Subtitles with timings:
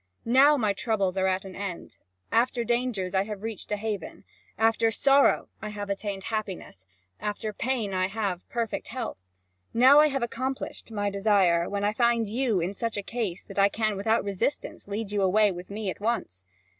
[0.25, 1.99] Now my troubles are at an end:
[2.31, 4.23] after dangers, I have reached a haven;
[4.57, 6.87] after sorrow, I have attained happiness;
[7.19, 9.19] after pain, I have perfect health;
[9.75, 13.69] now I have accomplished my desire, when I find you in such case that I
[13.69, 16.45] can without resistance lead you away with me at once."